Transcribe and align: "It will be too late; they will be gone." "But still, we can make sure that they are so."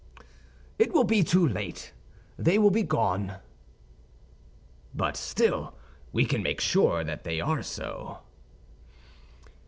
"It 0.79 0.93
will 0.93 1.03
be 1.03 1.23
too 1.23 1.47
late; 1.47 1.93
they 2.35 2.57
will 2.57 2.71
be 2.71 2.81
gone." 2.81 3.35
"But 4.95 5.15
still, 5.15 5.75
we 6.11 6.25
can 6.25 6.41
make 6.41 6.59
sure 6.59 7.03
that 7.03 7.23
they 7.23 7.39
are 7.39 7.61
so." 7.61 8.21